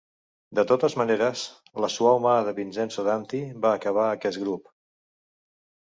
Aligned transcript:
De 0.59 0.63
totes 0.71 0.95
maneres, 1.01 1.43
la 1.85 1.91
suau 1.97 2.19
mà 2.25 2.33
de 2.49 2.55
Vincenzo 2.61 3.07
Danti 3.11 3.45
va 3.67 3.77
acabar 3.81 4.11
aquest 4.15 4.45
grup. 4.47 4.71